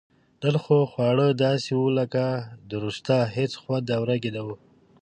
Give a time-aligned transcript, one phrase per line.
[0.41, 2.25] نن خو خواړه داسې و لکه
[2.69, 4.49] دورسشته هېڅ خوند او رنګ یې نه و.